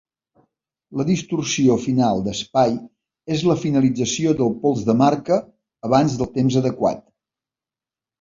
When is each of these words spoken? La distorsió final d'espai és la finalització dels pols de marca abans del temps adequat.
La 0.99 1.03
distorsió 1.07 1.75
final 1.81 2.23
d'espai 2.27 2.73
és 3.35 3.43
la 3.49 3.57
finalització 3.65 4.33
dels 4.39 4.55
pols 4.63 4.81
de 4.89 4.95
marca 5.03 5.37
abans 5.91 6.17
del 6.23 6.31
temps 6.39 6.59
adequat. 6.63 7.05